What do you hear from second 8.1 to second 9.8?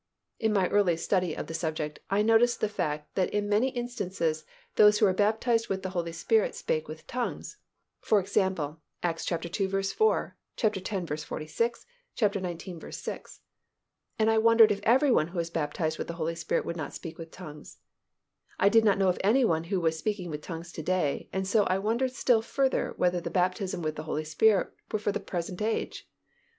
g., Acts ii.